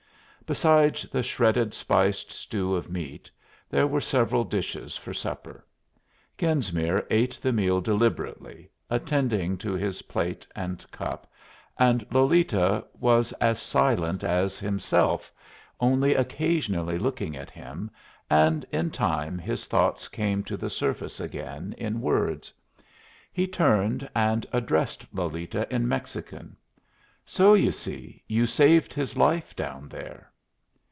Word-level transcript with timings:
Besides 0.47 1.03
the 1.03 1.23
shredded 1.23 1.73
spiced 1.73 2.29
stew 2.29 2.75
of 2.75 2.91
meat, 2.91 3.31
there 3.69 3.87
were 3.87 4.01
several 4.01 4.43
dishes 4.43 4.97
for 4.97 5.13
supper. 5.13 5.65
Genesmere 6.37 7.07
ate 7.09 7.39
the 7.41 7.53
meal 7.53 7.79
deliberately, 7.79 8.69
attending 8.89 9.57
to 9.59 9.75
his 9.75 10.01
plate 10.01 10.45
and 10.53 10.85
cup, 10.91 11.31
and 11.79 12.05
Lolita 12.11 12.83
was 12.99 13.31
as 13.39 13.61
silent 13.61 14.25
as 14.25 14.59
himself, 14.59 15.31
only 15.79 16.15
occasionally 16.15 16.97
looking 16.97 17.37
at 17.37 17.49
him; 17.51 17.89
and 18.29 18.65
in 18.73 18.91
time 18.91 19.37
his 19.37 19.67
thoughts 19.67 20.09
came 20.09 20.43
to 20.43 20.57
the 20.57 20.69
surface 20.69 21.21
again 21.21 21.73
in 21.77 22.01
words. 22.01 22.51
He 23.31 23.47
turned 23.47 24.09
and 24.13 24.45
addressed 24.51 25.05
Lolita 25.13 25.65
in 25.73 25.87
Mexican: 25.87 26.57
"So, 27.25 27.53
you 27.53 27.71
see, 27.71 28.21
you 28.27 28.45
saved 28.47 28.93
his 28.93 29.15
life 29.15 29.55
down 29.55 29.87
there." 29.87 30.27